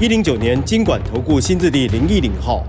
[0.00, 2.66] 一零九年金管投顾新字第零一零号。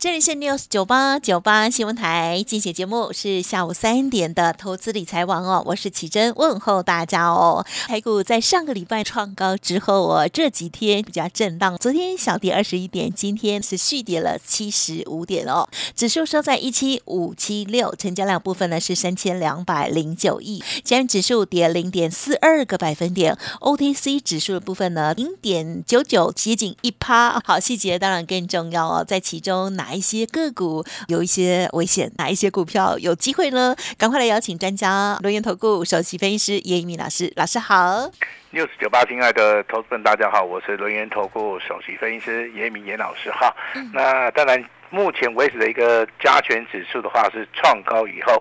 [0.00, 7.66] 这里是 News 九八九八新闻台，进行节目是下午三点的投资理财网哦，我是奇珍，问候大家哦。
[7.86, 27.38] 台股在上个礼拜创高之后哦，这几天比较震荡，昨天小跌二十一点，今天是续跌了七十五点哦，指数收在一七五七六，成交量部分呢是三千两百零九亿，加元指数跌零点四二个百分点，OTC 指数的部分呢零点九九，接近一趴。
[27.44, 29.89] 好，细节当然更重要哦，在其中哪？
[29.90, 32.08] 哪一些个股有一些危险？
[32.16, 33.74] 哪一些股票有机会呢？
[33.98, 38.08] 赶快来邀请专家，罗源投顾首席分析师叶一鸣老师，老师好。
[38.52, 43.52] 六十九八，亲爱的投资们，大家好，我是轮源投顾首席分析师叶一鸣严老师哈。
[43.92, 48.40] 那当然，目前为止的一个加权指数的话是创高以后，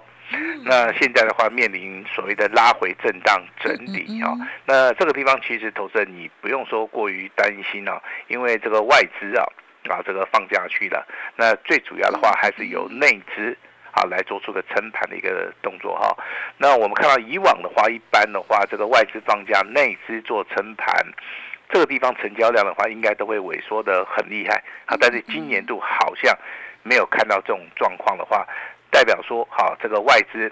[0.66, 4.38] 那现在的话面临所谓的拉回震荡整理啊。
[4.66, 9.44] 那这个地方其实投资人你不用说过于担心啊，因为这个外资啊。
[9.92, 11.06] 啊，这个放下去了。
[11.36, 13.58] 那最主要的话，还是由内资
[13.92, 16.16] 啊来做出个撑盘的一个动作哈。
[16.58, 20.96] 那我们看到以往的话，一般的话，这个外资放假，内资做撑盘，
[21.70, 24.96] 这个地方成交量的话，应该都会萎缩的很厉害啊。
[25.00, 26.38] 但是今年度好像
[26.84, 28.48] 没有看到这种状况的话，
[28.92, 30.52] 代表说，好，这个外资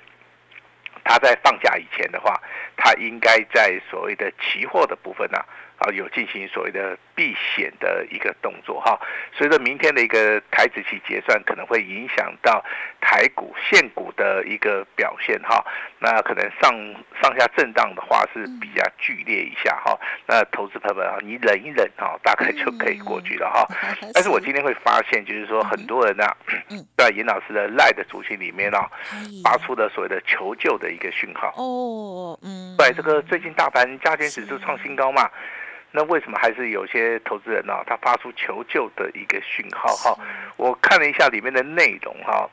[1.03, 2.33] 它在放假以前的话，
[2.75, 5.37] 它应该在所谓的期货的部分呢。
[5.77, 8.95] 啊，有进行所谓的避险的一个动作哈，
[9.33, 12.63] 随着明天的一个台子期结算，可能会影响到
[13.01, 15.65] 台股现股的一个表现哈。
[15.97, 16.71] 那可能上
[17.19, 19.99] 上下震荡的话是比较剧烈一下哈。
[20.27, 23.65] 那投资朋友们啊，你忍一忍哈，大概就可以过去了哈。
[24.13, 26.23] 但是我今天会发现，就是说很多人呢，
[26.95, 28.77] 在严老师的赖的主群里面呢，
[29.43, 35.27] 发出的所谓的求救的一个讯号哦，嗯，对，这个最近大盘加权指数创新高嘛。
[35.91, 37.73] 那为什么还是有些投资人呢？
[37.87, 40.17] 他发出求救的一个讯号哈？
[40.57, 42.47] 我看了一下里面的内容哈，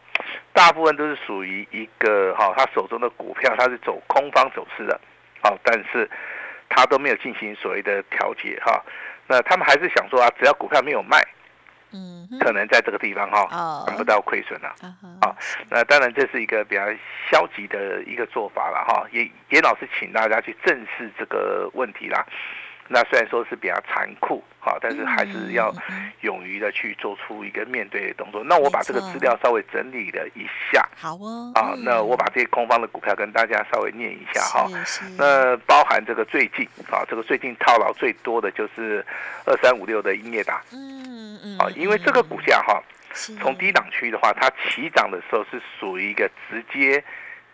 [0.53, 4.99] 大部分都是属于一个哈，他手中的股票他是走空方走势的，
[5.43, 6.09] 好，但是
[6.69, 8.83] 他都没有进行所谓的调节哈。
[9.27, 11.21] 那他们还是想说啊，只要股票没有卖，
[11.93, 14.75] 嗯，可能在这个地方哈，看不到亏损了。
[15.21, 15.37] 好，
[15.69, 16.83] 那当然这是一个比较
[17.31, 19.07] 消极的一个做法了哈。
[19.11, 22.25] 也也老是请大家去正视这个问题啦。
[22.87, 25.75] 那虽然说是比较残酷，哈，但是还是要
[26.21, 28.45] 勇于的去做出一个面对的动作。
[28.45, 34.69] 那我把这个资料稍微整理了一下，好哦，啊，那我把这些空方的股票跟大家稍微念一下哈。
[35.17, 39.05] 那包含这个最近啊，这个最近套牢最多的就是
[39.47, 42.83] 二三五六的英业达，嗯嗯，啊，因为这个股价哈，
[43.41, 47.03] 从低档区的话，它起涨的时候是属于一个直接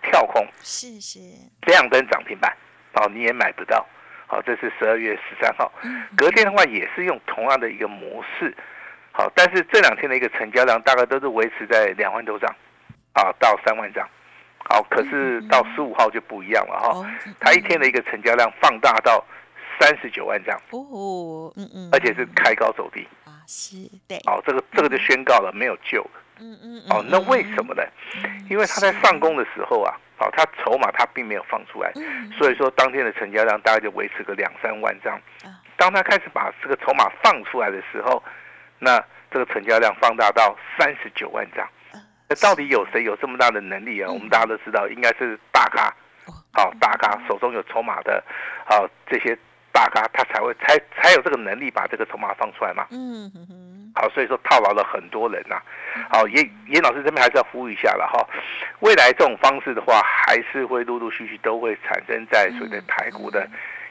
[0.02, 1.20] 跳空，是是，
[1.66, 2.52] 亮灯涨停板，
[2.94, 3.86] 哦，你也买不到。
[4.30, 5.72] 好，这是十二月十三号，
[6.16, 8.56] 隔天的话也是用同样的一个模式，
[9.10, 12.48] 好，但是这两天的一个成交量大概都是维持在两万多张，
[13.14, 14.08] 啊，到三万张，
[14.58, 19.26] 好，可是到十五号就不一样了哈，它一天的一个成交量放大到
[19.80, 27.82] 三十九万张，哦，嗯嗯，而且是开高走低，啊，是，对，好，这个这个就宣告了没有救了，嗯嗯，哦，那为什么呢？
[28.48, 29.92] 因为他在上攻的时候啊。
[30.20, 31.91] 好，它筹码它并没有放出来，
[32.36, 35.19] 所以说当天的成交量大概就维持个两三万张。
[35.78, 38.22] 当他开始把这个筹码放出来的时候，
[38.78, 41.66] 那这个成交量放大到三十九万张。
[42.28, 44.10] 那到底有谁有这么大的能力啊？
[44.12, 45.91] 我们大家都知道，应该是大咖，
[46.52, 48.22] 好大咖手中有筹码的，
[48.66, 49.34] 好这些。
[49.72, 52.88] 大咖他才会才才有这个能力把这个筹码放出来嘛。
[52.90, 53.31] 嗯。
[53.94, 55.60] 好，所以说套牢了很多人呐。
[56.10, 58.26] 好，严严老师这边还是要呼吁一下了哈。
[58.81, 63.48] 未来这种方式的话，还是会陆陆续续都会产生在所谓的台股的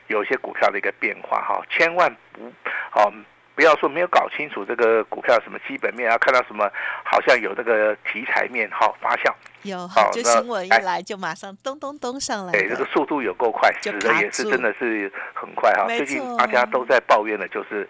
[0.07, 1.61] 有些股票的一个变化哈。
[1.69, 2.51] 千万不，
[2.91, 3.11] 好。
[3.59, 6.71] 不要说没有搞清楚这个股票什么基本面啊，看到什么
[7.03, 9.33] 好像有这个题材面好发酵，
[9.63, 15.87] 有好 就新闻一来就马上咚咚咚上来，对，这个速度有够快，死的也是真的是很快哈。
[15.87, 17.85] 最近大家都在抱怨的就是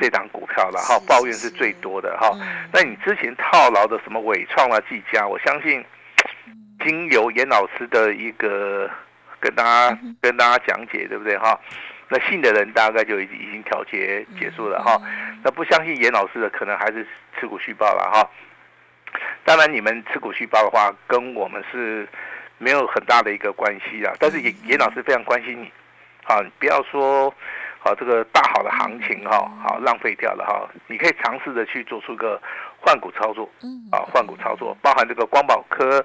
[0.00, 2.34] 这档股票了哈，抱怨是最多的哈。
[2.72, 5.84] 那你之前套牢的什么伟创啊、技嘉，我相信
[6.82, 8.88] 经由严老师的一个
[9.38, 11.60] 跟大家跟大家讲解，对不对哈？
[12.12, 15.00] 那信的人大概就已经已经调节结束了哈。
[15.42, 17.06] 那不相信严老师的，可能还是
[17.38, 18.28] 持股续报了哈。
[19.44, 22.08] 当然，你们持股续报的话，跟我们是
[22.58, 24.12] 没有很大的一个关系啊。
[24.18, 25.72] 但是严严老师非常关心你，
[26.24, 27.32] 啊，不要说
[27.78, 30.68] 好这个大好的行情哈，好浪费掉了哈。
[30.88, 32.40] 你可以尝试着去做出个
[32.80, 33.48] 换股操作，
[33.92, 36.04] 啊，换股操作，包含这个光宝科，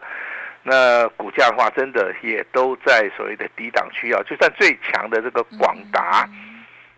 [0.68, 4.22] 那股价的话，真的也都在所谓的低档区啊。
[4.28, 6.28] 就算最强的这个广达，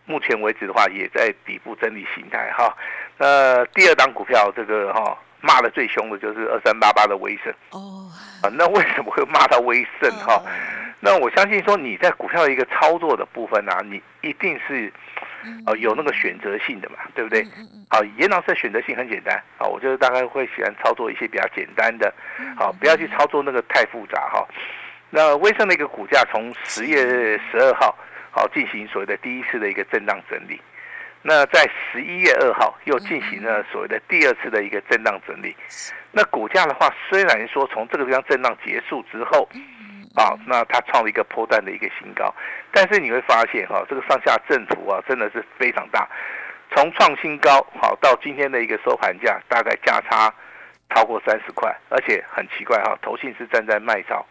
[0.05, 2.75] 目前为止的话，也在底部整理形态哈。
[3.17, 5.15] 那第二档股票这个哈。
[5.39, 8.09] 骂的最凶的就是二三八八的威盛哦，
[8.41, 10.41] 啊，那为什么会骂到威盛哈？
[10.99, 14.91] 那我相信说你在股票的一个操作的部分呢，你一定是
[15.65, 17.45] 呃有那个选择性的嘛，对不对？
[17.89, 22.11] 好，严老师的选择性很简单啊，我就是大概会喜欢操作一些比较简单的，
[22.57, 24.47] 好，不要去操作那个太复杂哈。
[25.09, 27.95] 那威盛的一个股价从十月十二号
[28.31, 30.59] 好进行所谓的第一次的一个震荡整理。
[31.21, 35.55] 那在十一月二号又进行了所谓的第二次的一个震荡整理，
[36.11, 39.49] 那股价的话，虽然说从这个地方震荡结束之后，
[40.15, 42.33] 啊，那它创了一个破断的一个新高，
[42.71, 46.07] 但是你会发现哈，这个上下振幅啊，真的是非常大，
[46.75, 50.33] 从创新高好到今天的一个收盘价，大概价差
[50.93, 54.25] 超过三十块，而且很奇怪哈，投信是站在卖超，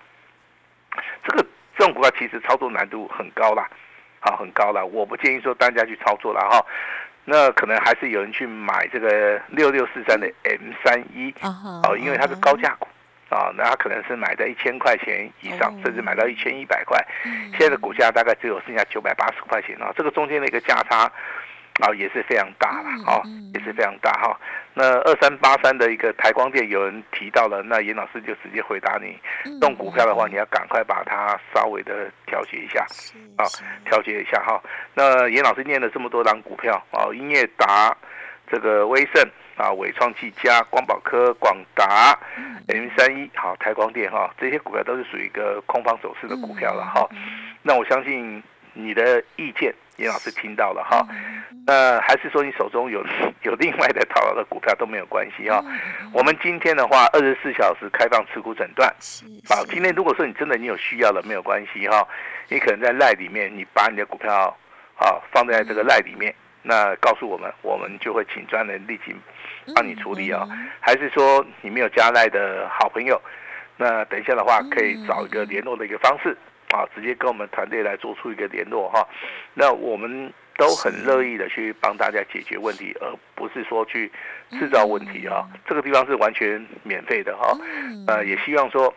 [1.25, 1.47] 这个
[1.77, 3.69] 这种股票其实操作难度很高啦。
[4.21, 6.65] 啊，很高了，我不建议说大家去操作了哈。
[7.27, 11.33] 那可能还是有人去买这个六六四三的 M 三一
[11.85, 12.89] 哦，因为它是高价股
[13.29, 17.05] 啊，那他可能是买在一千块钱以上，甚至买到一千一百块。
[17.53, 21.11] 现在的股价大概只有剩下九百八十块钱啊，这个中间的一个价差。
[21.79, 23.21] 啊，也是非常大了，啊，
[23.53, 24.35] 也是非常大哈。
[24.73, 29.15] 那二三八三的一个台光电，有人提到了，那严老师就直接回答你，
[29.61, 32.87] 动股票的话，你要赶快把它稍微的调节一下，
[33.37, 33.45] 啊，
[33.85, 34.59] 调节一下哈。
[34.95, 37.95] 那严老师念了这么多张股票，啊，英业达、
[38.51, 39.23] 这个威盛
[39.57, 42.19] 啊、伟创、技嘉、光宝科、广达、
[42.69, 47.09] M 三一，好，台光电哈，这些股票都是属于一个空方走势的股票了哈。
[47.63, 48.43] 那我相信
[48.75, 49.75] 你的意见。
[49.97, 51.09] 严老师听到了哈，
[51.67, 53.03] 那还是说你手中有
[53.41, 55.65] 有另外的套牢的股票都没有关系哈。
[56.13, 58.95] 我们今天的话，二十四小时开放持股诊断。
[59.49, 62.07] 好，今天如果说你真的你有需要了，没有关系哈。
[62.51, 64.55] 你可能在赖里面，你把你的股票
[64.99, 69.17] 啊放在这个赖里面，那告诉我们，我们就会请专人立即
[69.75, 70.47] 帮你处理啊。
[70.81, 73.21] 还是说你没有加赖的好朋友，
[73.77, 76.37] 那等一下的话可以找一个联络的一个方式。
[76.71, 79.07] 啊，直接跟我们团队来做出一个联络哈，
[79.55, 84.11] 那我们都很乐意的去帮大家解决问题，而不是说去
[84.51, 85.47] 制造问题啊。
[85.65, 87.57] 这个地方是完全免费的哈，
[88.09, 88.93] 呃，也希望说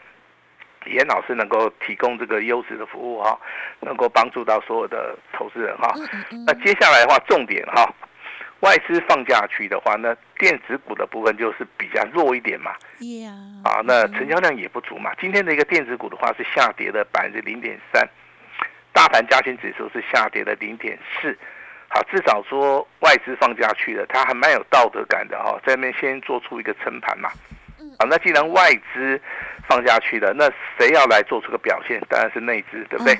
[0.87, 3.39] 严老师能够提供这个优质的服务哈，
[3.81, 5.93] 能够帮助到所有的投资人哈。
[6.47, 7.87] 那接下来的话，重点哈。
[8.61, 12.71] 外资放假去的话，那电子股的部分就是比较弱一点嘛。
[13.63, 15.11] 啊，那成交量也不足嘛。
[15.19, 18.07] 今天的一个电子股的话是下跌了百分之零点三，
[18.91, 21.37] 大盘加权指数是下跌了零点四。
[21.87, 27.31] 好，至少说外资放假区的，它还蛮有道德感的哈，在那边先做出一个撑盘嘛。
[27.97, 29.19] 好，那既然外资
[29.67, 31.99] 放假区的，那谁要来做出个表现？
[32.09, 33.15] 当然是内资，对不对？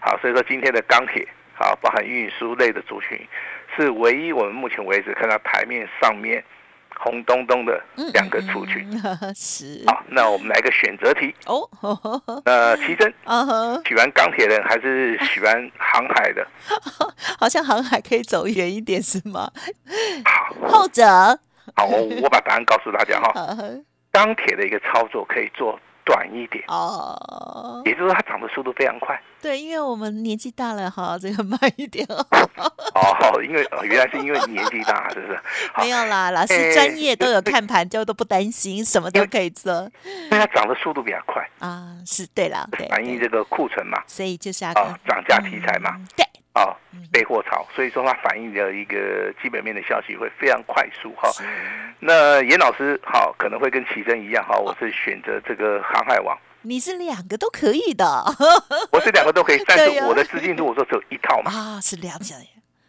[0.00, 1.24] 好，所以说今天的钢铁，
[1.54, 3.16] 好，包含运输类的族群。
[3.80, 6.42] 是唯一我们目前为止看到台面上面
[6.98, 7.82] 红咚咚的
[8.12, 8.86] 两个族群。
[9.34, 9.82] 是。
[9.86, 11.34] 好，那我们来个选择题。
[11.46, 11.68] 哦。
[12.44, 13.12] 呃，奇珍，
[13.88, 16.46] 喜欢钢铁人还是喜欢航海的？
[17.38, 19.50] 好像航海可以走远一点，是吗？
[20.24, 21.04] 好，后者。
[21.76, 23.32] 好，我我把答案告诉大家哈。
[24.12, 25.78] 钢铁的一个操作可以做。
[26.10, 29.20] 短一点哦，也就是说它涨的速度非常快。
[29.40, 32.26] 对，因为我们年纪大了哈，这个慢一点哦。
[32.94, 35.40] 哦，因为原来是因为年纪大，是不是？
[35.78, 39.72] 没有啦，老师专业都有看盘，就都不担心，什么都可以做。
[40.04, 46.26] 因为它涨的速度比较快啊，是对了，反映这个库存嘛，所以就是要涨价题材嘛，对。
[46.52, 46.74] 啊，
[47.12, 51.30] 备货潮，所以说它反映的一个基本面的消息会非常快速哈。
[52.00, 56.36] 那严老师好，可能会跟奇珍一样哈，我是选择这个航海王。
[56.62, 58.04] 你是两个都可以的，
[58.92, 62.36] 我是两个都可以，但是我的资金如果说只有一套嘛，啊，是两家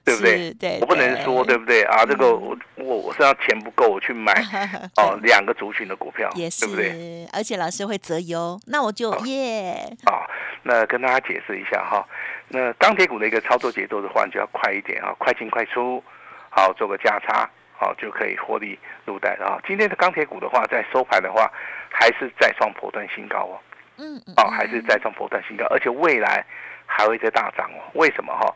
[0.04, 0.52] 对不对？
[0.56, 2.04] 对，我不能说对不对啊？
[2.06, 4.34] 这个我我我身上钱不够，我去买
[4.98, 7.26] 哦两个族群的股票，对不对？
[7.32, 9.96] 而且老师会择优，那我就耶。
[10.06, 10.26] 啊，
[10.64, 12.04] 那跟大家解释一下哈。
[12.52, 16.04] 那钢铁股的一个操作节奏的话，就要快一点啊，快进快出，
[16.50, 19.62] 好做个价差，好就可以获利入袋了啊。
[19.68, 21.52] 今天的钢铁股的话，在收盘的话，
[21.90, 23.60] 还是再创破断新高哦。
[23.98, 26.46] 嗯，哦，还是再创破断新高，而且未来。
[26.94, 27.80] 还会再大涨哦。
[27.94, 28.54] 为什么哈？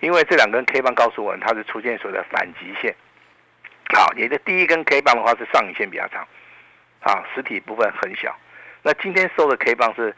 [0.00, 2.94] 因为这两根 K 棒告诉我们，它是出现所谓的反极线。
[3.94, 6.28] 好，你的第一根 K 棒的话是上影线比较长，
[7.00, 8.36] 啊，实体部分很小。
[8.82, 10.14] 那今天收的 K 棒是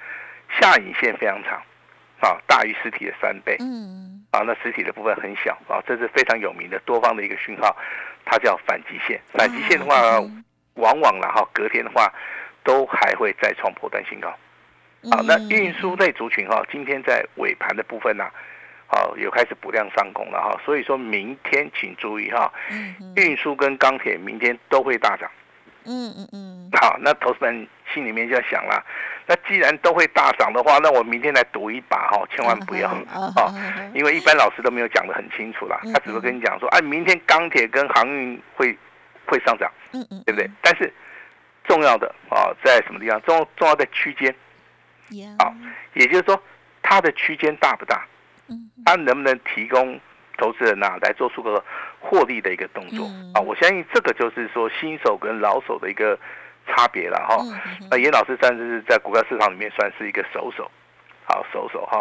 [0.61, 1.63] 下影线非常长，
[2.21, 3.57] 啊，大于实体的三倍。
[3.61, 4.09] 嗯。
[4.31, 7.77] 啊，那实体的部分很小，啊，这是非常有名的多方的一个讯号，
[8.25, 9.21] 它叫反极线。
[9.33, 10.21] 反极线的话，
[10.75, 12.09] 往往然后隔天的话，
[12.63, 14.29] 都还会再创破断新高。
[15.11, 18.25] 好，那运输类族群哈，今天在尾盘的部分呢，
[18.87, 22.53] 好有开始补量上攻了哈，所以说明天请注意哈，
[23.17, 25.29] 运输跟钢铁明天都会大涨。
[25.87, 26.71] 嗯嗯嗯。
[26.81, 28.85] 好，那投资人心里面就要想了，
[29.31, 33.55] 那既然都会大涨的话，那我明天来赌一把哈，千万不要啊，
[33.95, 38.77] 因为一般老师都没有讲得很清楚啦，他只会跟你讲说，哎，明天钢铁跟航运会
[39.27, 40.51] 会上涨，嗯嗯，对不对？
[40.61, 40.93] 但是
[41.63, 43.23] 重要的啊，在什么地方？
[43.23, 44.35] 重重要在区间。
[45.39, 45.55] 好，
[45.95, 46.43] 也就是说，
[46.83, 48.05] 它的区间大不大？
[48.49, 50.01] 嗯，它能不能提供
[50.39, 51.65] 投资人呐来做出个
[52.01, 53.07] 获利的一个动作？
[53.33, 56.19] 啊，我相信这个就是说新手跟老手的一个
[56.71, 57.37] 差别了哈。
[57.91, 60.71] 那严老师算是在股票市场里面算是一个手手，
[61.25, 61.99] 好手手哈。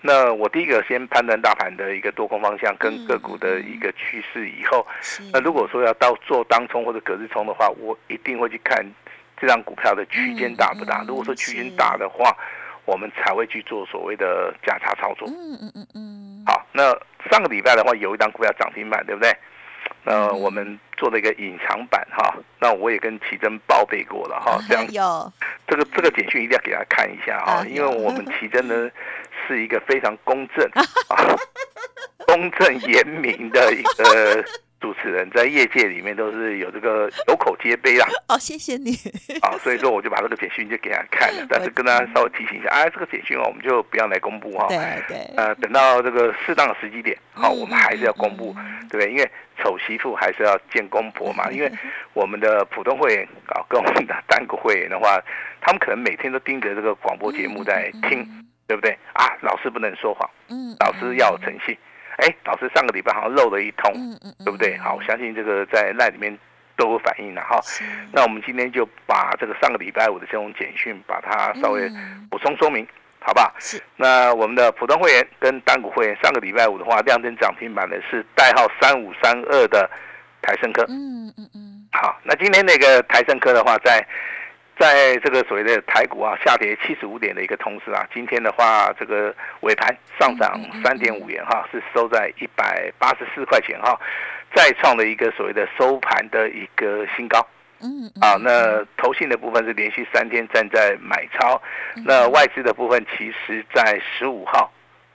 [0.00, 4.86] 那我第一个先判断大盘的一个多空方向跟个股的一个趋势以后，
[5.32, 8.84] 那如果说要到做当冲或者隔日冲的话，我一定会去看。
[9.40, 11.04] 这张股票的区间大不大？
[11.04, 12.32] 如果说区间大的话，
[12.84, 15.26] 我们才会去做所谓的价差操作。
[15.26, 16.44] 嗯嗯嗯嗯。
[16.46, 16.96] 好，那
[17.28, 19.36] 上个礼拜的话，有一张股票涨停板，对不对？
[20.04, 22.34] 那我们做了一个隐藏版哈。
[22.60, 24.58] 那我也跟奇珍报备过了哈。
[24.68, 25.32] 这样有
[25.66, 28.90] 这个这个简讯一定要给他看一下哈，因为我们奇珍呢
[29.46, 30.64] 是一个非常公正
[31.08, 31.36] 啊、
[32.26, 34.44] 公正严明的一个。
[34.82, 38.06] 主持人在业界里面都是有这个 有口皆碑啦。
[38.28, 38.90] 哦，谢谢你。
[39.40, 44.66] 啊，所以说我就把这个简讯就给他看了， 但是跟大家稍微提醒一下，哎，这个简讯哦，我们就不要来公布哈。
[44.68, 45.18] 对对。
[45.36, 48.54] 呃，等到这个适当的时机点，好，我们还是要公布，
[48.90, 49.10] 对不对？
[49.12, 49.30] 因为
[49.62, 51.48] 丑媳妇还是要见公婆嘛。
[51.52, 51.70] 因为
[52.12, 55.22] 我们的普通会员啊，跟我们的单个会员的话，
[55.60, 58.26] 他们可能每天都盯着这个广播节目在听，
[58.66, 58.90] 对不对？
[59.12, 61.78] 啊，老师不能说谎，嗯，老师要有诚信。
[62.18, 63.92] 哎，老师上个礼拜好像漏了一通，
[64.44, 64.76] 对不对？
[64.78, 66.36] 好，我相信这个在赖里面
[66.76, 67.60] 都有反应了哈。
[68.12, 71.90] 那我们今天就把这个上个礼拜五的这种简讯，把它稍微
[72.30, 72.86] 补充说明，
[73.20, 73.52] 好不好？
[73.58, 73.82] 是。
[73.96, 79.90] 那我们的普通会员跟单股会员上个礼拜五的话，亮灯涨停板的是代号三五三二的
[80.42, 80.84] 台盛科。
[80.88, 81.88] 嗯嗯嗯。
[81.92, 84.06] 好，那今天那个台盛科的话，在。
[84.82, 93.96] 在这个所谓的台股啊下跌七十五点的一个同时啊，今天的话这个尾盘上涨三点五元哈，是收在一百八十四块钱哈，
[94.52, 97.46] 再创了一个所谓的收盘的一个新高。
[97.80, 101.62] 嗯，啊，那投信的部分是连续三天站在买超，
[102.04, 104.68] 那外资的部分其实在十五号。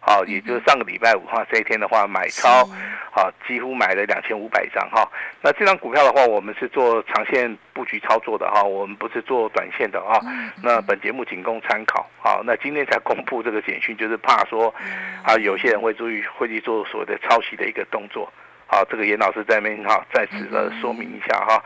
[0.08, 2.64] 好，也就是上个礼拜五哈，这一天的话买超，
[3.12, 5.06] 好，几乎买了两千五百张哈。
[5.42, 10.18] 那这张股票的话，我们是做长线布局操作的哈，我们不是做短线的啊。
[10.64, 12.10] 那本节目仅供参考。
[12.24, 14.74] 好，那今天才公布这个简讯，就是怕说
[15.26, 18.32] 啊，有些人会注意会去做所谓的抄袭的一个动作。
[18.66, 21.62] 好，这个严老师在那边哈，在此的说明一下哈。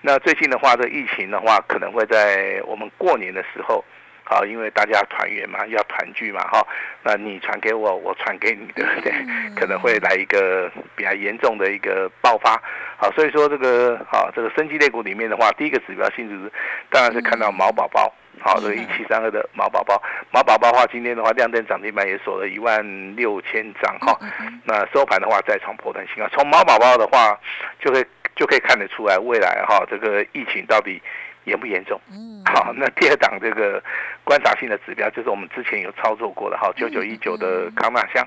[0.00, 3.84] 那最近的话，这疫情的话，可能会在我们过年的时候。
[4.26, 6.66] 好，因为大家团圆嘛，要团聚嘛，哈，
[7.02, 9.12] 那你传给我，我传给你，对不对？
[9.54, 12.60] 可能会来一个比较严重的一个爆发。
[12.96, 16.50] 好，所以说这个，好，这个升级类股里面的话，第一个指标性质
[16.88, 22.82] 当然是看到毛宝宝，好，这个一七三二的毛宝宝，毛宝宝的话，今天的话亮灯涨停板也锁了一万
[23.16, 24.18] 六千张，哈，
[24.64, 26.26] 那收盘的话再创破断新高。
[26.32, 27.38] 从毛宝宝的话，
[27.78, 28.02] 就会
[28.34, 31.02] 就可以看得出来，未来哈，这个疫情到底。
[31.44, 32.00] 严不严重？
[32.10, 33.82] 嗯， 好，那第二档这个
[34.24, 38.26] 观察性的指标就是我们之前有操作过的哈，九九一九的康纳香，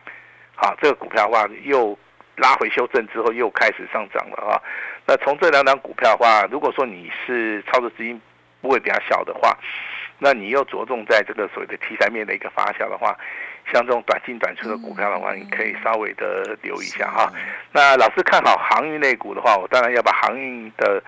[0.56, 1.98] 好，这个股票的话又
[2.36, 4.62] 拉回修正之后又开始上涨了啊。
[5.06, 8.22] 那从这两档股票的话，如果说你是操作资金
[8.62, 9.58] 不会比较小的话，
[10.20, 13.18] 那你又着重在这个所谓的题材面的一个发酵的话，
[13.72, 17.32] 像这种短进短出的股票的话，你可以稍微的留意一下哈。
[17.72, 21.02] 那老师看好航运类股的话，我当然要把航运的。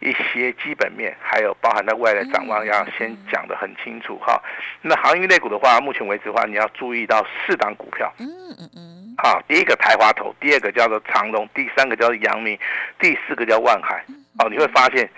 [0.00, 4.42] 一些基本面，还有包含在未来的展望，要先讲得很清楚哈。
[4.82, 8.12] 那航运类股的话，目前为止的话，你要注意到四档股票。
[8.18, 8.26] 嗯
[8.58, 9.14] 嗯嗯。
[9.18, 12.58] 好，第一个台华投，第二个叫做长隆，第三个叫做阳明，
[12.98, 14.02] 第四个叫万海。
[14.38, 15.08] 哦，你会发现，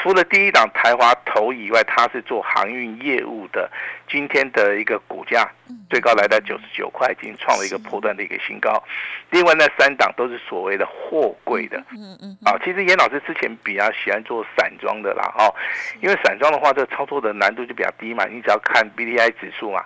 [0.00, 3.70] 除了第一档台华投以外，它是做航运业务的。
[4.08, 5.46] 今天的一个股价
[5.90, 8.82] 最高来到九十九块，已经创了一个破断的一个新高。
[9.30, 11.76] 另外那三档都是所谓的货柜的。
[11.90, 12.36] 嗯嗯。
[12.44, 15.52] 啊，其实严老师之前比较喜欢做散装的啦，哦，
[16.00, 19.84] 因为散装的话，这个操作的难度就比较低嘛，你只要看 B D I 指数嘛。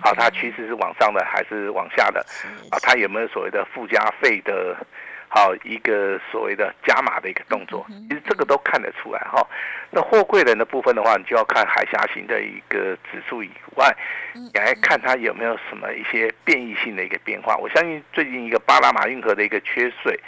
[0.00, 2.24] 好，它趋势是往上的还是往下的？
[2.70, 4.76] 啊，它有没有所谓的附加费的？
[5.34, 9.40] 好，一个所谓的加码的一个动作，其实这个都看得出来哈。
[9.90, 13.96] 那货柜人的部分的话，你就要看海峡型的一个指数以外，
[14.34, 17.56] 你还看它有没有什么一些变异性的一个变化。
[17.56, 20.20] 我相信最近一个巴拿马运河的一个缺水，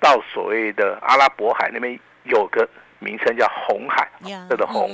[0.00, 2.68] 到所谓的阿拉伯海那边有个。
[3.00, 4.10] 名称叫红海，
[4.50, 4.90] 这个红，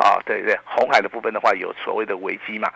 [0.00, 2.72] 啊，对对，红海的部分的话有所谓的危机嘛，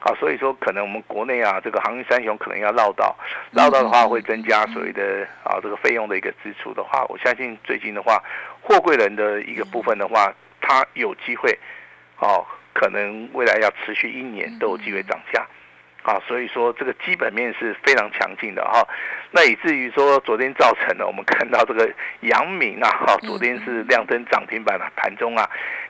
[0.00, 3.16] 啊，所以说可能我们国内啊，这个航运三雄可能要绕道，
[3.52, 8.20] 绕道的话会增加所谓的啊这个费用的一个支出的话，我相信最近的话，
[8.60, 11.56] 货柜人的一个部分的话，它有机会，
[12.18, 15.46] 哦，可能未来要持续一年都有机会涨价。
[16.04, 18.86] 啊，所以说这个基本面是非常强劲的哈，
[19.30, 25.48] 那以至于说昨天造成了我们看到这个阳明啊，哈，昨天是亮灯涨停板了，盘中啊，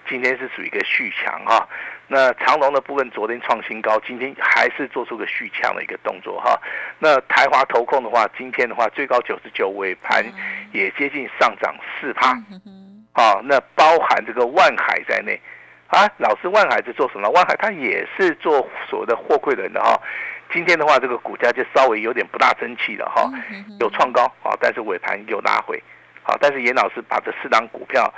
[0.09, 1.69] 今天是属于一个续强哈。
[2.07, 6.57] 那长隆的部分昨天创新高，今天还是做出个续强的一个动作哈。
[7.01, 10.25] 那台华投控的话，今天的话最高九十九，尾盘
[10.73, 12.39] 也接近上涨四趴，
[13.15, 15.41] 啊，那包含这个万海在内。
[15.89, 17.29] 啊，老师，万海是做什么？
[17.31, 20.01] 万海它也是做所谓的货柜轮的哈。
[20.53, 23.31] 今天的话，这个股价就稍微有点不大争气了哈，
[23.81, 25.81] 有创高啊，但是尾盘有拉回。
[26.23, 28.13] 好，但是严老师把这四档股票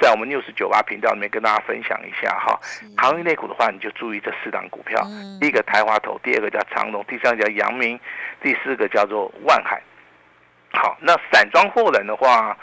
[0.00, 2.58] 在我们六十九八频道里面跟大家分享一下哈。
[2.96, 5.02] 行业内股的话，你就注意这四档股票，
[5.40, 7.98] 第一个台华投，第二个叫长隆，第三个叫阳明，
[8.42, 9.82] 第四个叫做万海。
[10.72, 12.56] 好，那散装货轮的话，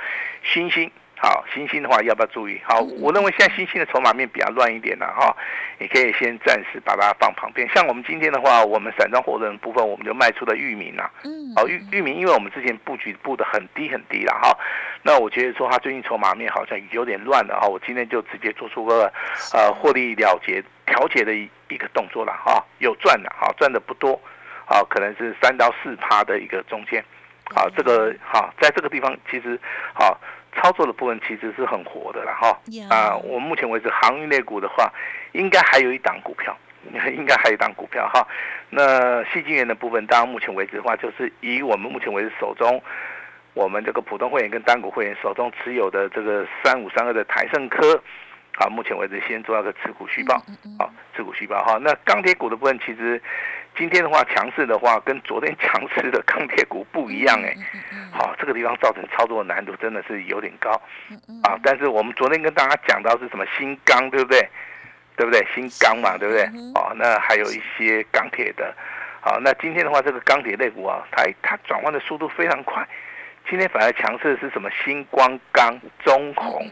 [0.44, 0.92] 新兴。
[1.18, 2.60] 好，新兴的话要不要注意？
[2.64, 5.36] 好，我认为现在新兴的筹码面比较乱一点了哈，
[5.80, 7.68] 你可以先暂时把它放旁边。
[7.74, 11.10] 像我们今天的话，我们散装货的部分，我们就卖出了域名了。
[11.24, 14.56] 嗯，好，域域名，因为我们之前布局布的很低很低了哈，
[15.04, 19.12] 那我觉得说它最近筹码面好像有点乱了哈，我今天就直接做出个
[19.54, 24.20] 呃获利了结调节的一一个动作了哈，有赚的哈，赚的不多，
[24.68, 27.04] 啊，可能是三到四趴的一个中间，
[27.56, 29.58] 好，这个好，在这个地方其实
[29.94, 30.20] 好。
[30.56, 32.58] 操作的部分其实是很活的了哈
[32.90, 34.92] 啊，我目前为止航运类股的话，
[35.34, 36.58] 应该还有一档股票，
[37.16, 38.26] 应该还有一档股票哈。
[38.70, 42.82] 那细晶元的部分，当然目前为止的话，就是以我们目前为止手中，
[43.54, 48.02] 我们这个普通会员跟单股会员手中持有的这个三五三二的台盛科，
[48.56, 50.42] 好，目前为止先做那个持股续报，
[50.80, 51.78] 好，持股续报哈。
[51.82, 53.22] 那钢铁股的部分，其实。
[53.78, 57.54] 今天的话，强势的话跟昨天强势的钢铁股不一样哎，
[58.12, 60.72] 好，这个地方造成操作的难度真的是有点高，
[61.44, 64.48] 啊，但是我们昨天跟大家讲到是什么新钢，对不对？
[65.18, 65.46] 对不对？
[65.54, 66.44] 新钢嘛，对不对？
[66.76, 68.74] 哦，那还有一些钢铁的，
[69.22, 72.88] 好，那今天的话，这个钢铁类股啊，它它转换的速度非常快，
[73.50, 74.70] 今天反而强势的是什么？
[74.84, 76.72] 新光钢、中红，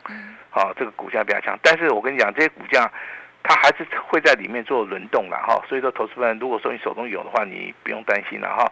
[0.50, 2.90] 好，这个股价比较强，但是我跟你讲，这些股价。
[3.44, 8.72] 它还是会在里面做轮动了哈，所以说投资人如果说你手中有的话，你不用担心了哈。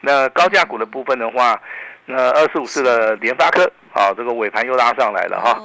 [0.00, 1.60] 那高价股的部分的话，
[2.06, 5.62] 那二十五四的联发科，啊，这个尾盘又拉上来了哈，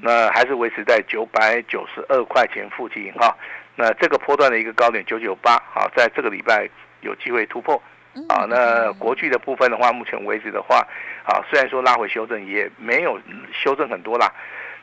[0.00, 3.34] 那还是维持在九百九十二块钱附近哈。
[3.76, 6.68] 那这个波段的一个高点九九八，好，在这个礼拜
[7.00, 7.80] 有机会突破。
[8.28, 10.86] 啊，那国巨的部分的话，目前为止的话，
[11.24, 13.18] 啊，虽然说拉回修正，也没有
[13.52, 14.32] 修正很多啦。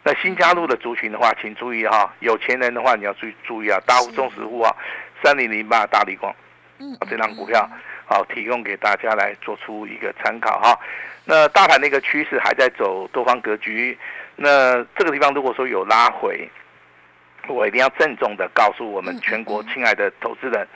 [0.03, 4.75] 那新加入的族群的话，请注意哈，有钱人的话你要注意注意啊，大户、中实户啊，
[5.23, 6.33] 三零零八大力光，
[6.79, 7.69] 嗯，这张股票
[8.07, 10.75] 好提供给大家来做出一个参考哈。
[11.23, 13.95] 那大盘的一个趋势还在走多方格局，
[14.35, 16.49] 那这个地方如果说有拉回，
[17.47, 20.67] 我一定要郑重的告诉我们全国亲爱的投资人，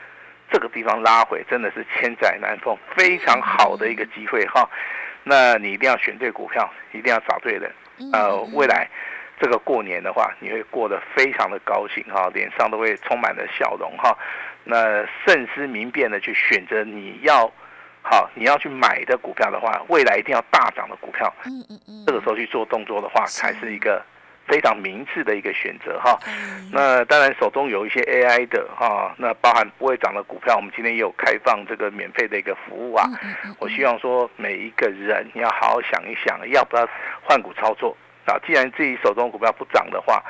[0.51, 4.69] 这个地方拉回真的是千载难逢，非常好的一个机会哈。
[5.23, 7.71] 那你一定要选对股票，一定要找对人，
[8.13, 8.88] 呃，未来。
[9.39, 14.17] 这个过年的话，你会过得非常的高兴哈，脸上都会充满了笑容哈。
[14.63, 17.52] 那慎思明辨的去选择你要
[18.02, 21.32] 好你要去买的股票的话，未来一定要大涨的股票。
[21.45, 22.04] 嗯嗯嗯。
[22.08, 24.02] 这个时候去做动作的话，才是一个
[24.48, 26.17] 非常明智的一个选择哈。
[26.71, 33.06] 那当然手中有一些 AI 的哈，那包含不会涨的股票，我们今天也有开放这个免费的一个服务啊。
[33.60, 36.88] 我希望说每一个人你要好好想一想，要不要
[37.24, 37.98] 换股操作。
[38.25, 40.23] 啊，既然自己手中股票不涨的话，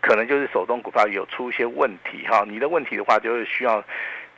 [0.00, 2.44] 可能就是手中股票有出一些问题哈。
[2.46, 3.82] 你的问题的话，就是需要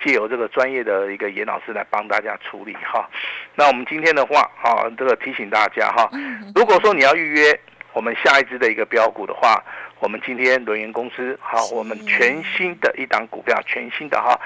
[0.02, 3.08] 借由这个专业的一个严老师来帮大家处理哈。
[3.54, 6.08] 那我们今天的话，哈，这个提醒大家哈，
[6.54, 7.60] 如果说你要预约
[7.92, 9.62] 我们下一支的一个标股的话，
[9.98, 14.40] 我们今天轮研公司好，我们全新的一档股票，全新的哈，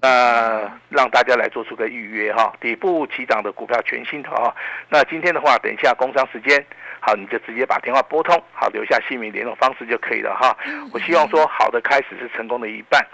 [0.00, 4.54] 那让大家来做出个预约哈，底部起涨的股票，全新的哈。
[4.88, 6.64] 那今天的话，等一下工商时间。
[7.00, 10.56] 好，你就直接把电话拨通，好，留下姓名、联络方式就可以了哈。
[10.92, 13.04] 我希望说，好的开始是成功的一半。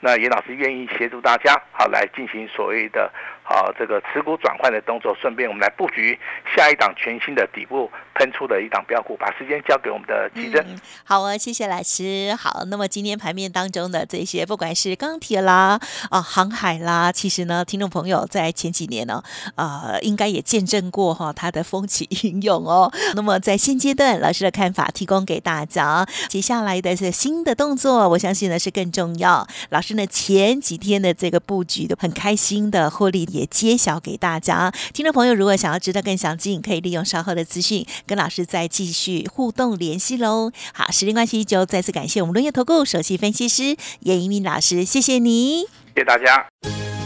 [0.00, 3.12] 那严老师愿意协助大家，好来进行所谓的。
[3.46, 6.18] 好，这个持股转换的动作，顺便我们来布局
[6.56, 10.64] 下一档全新的底部喷出的一档标股，把时间交给我们的奇珍。
[11.04, 12.34] 好啊，谢谢老师。
[12.36, 15.78] 好，那么今天盘面当中的这些，不管是钢铁啦、
[16.08, 19.22] 啊航海啦，其实呢，听众朋友在前几年呢，
[19.56, 22.90] 呃，应该也见证过哈它的风起云涌哦。
[23.14, 26.06] 那么在现阶段，老师的看法提供给大家。
[26.30, 29.46] 接下来的是新的动作，我相信呢是更重要。
[29.68, 33.28] 老师呢前几天的这个布局都很开心的获利。
[33.34, 40.52] 也揭晓给大家，听众朋友，如果想要知道更详尽，可以利用稍后的资讯跟老师再继续互动联系喽。
[40.72, 45.62] 好，时间关系，就再次感谢我们轮业投顾首席分析师叶一鸣老师，谢谢你，
[45.94, 46.46] 谢谢大家。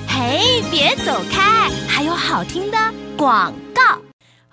[0.06, 2.76] 嘿，别走开，还有好听的
[3.16, 4.07] 广告。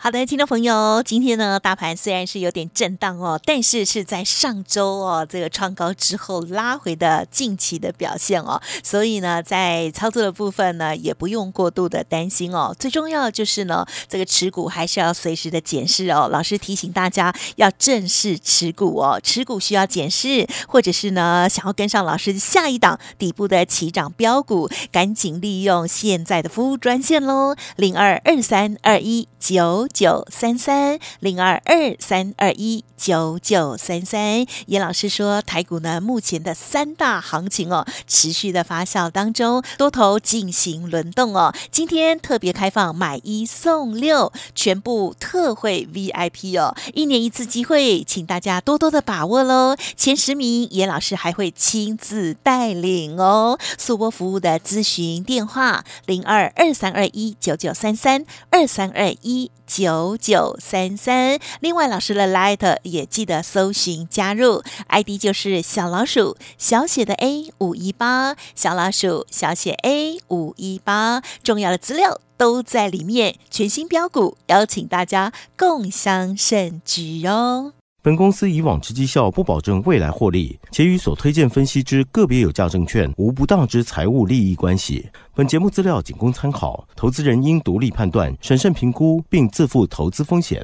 [0.05, 12.71] 好的，听众朋友，今天呢，大盘虽然是有点震荡哦，但是是在上周哦，这个创高之后拉回的近期的表现哦，所以呢，在操作的部分呢，也不用过度的担心哦。
[12.77, 16.29] 最重要就是呢，这个持股还是要随时的检视哦。
[16.31, 29.87] 老师提醒大家要正视持股哦，持股需要检视，或者是呢，想要跟上老师下一档底部的起涨标股，赶紧利用现在的服务专线喽，零二二三二一九。
[29.95, 32.84] 九三三零二二三二一。
[32.97, 41.53] 九九三三，严老师说，台股呢目前的三大行情哦，持续的发酵当中，多头进行轮动哦。
[41.71, 49.75] 今天特别开放买一送六，全部特惠 VIP 哦，一年一次机会，请大家多多的把握喽。
[49.95, 53.60] 前十名，严老师还会亲自带领哦。
[53.77, 59.51] 速播服务的咨询电话零二二三二一九九三三二三二一。
[59.67, 77.74] 九九三三，另外老师的 Light 也记得搜寻加入，ID 就是小老鼠小写的 A 五一八，小老鼠小写 A 五一八，重要的资料都在里面，全新标股邀请大家共襄盛举哦。
[78.04, 85.10] 本公司以往之绩效不保证未来获利，且与所推荐分析之个别有价证券无不当之财务利益关系。
[85.34, 90.63] 本节目资料仅供参考，投资人应独立判断、审慎评估，并自负投资风险。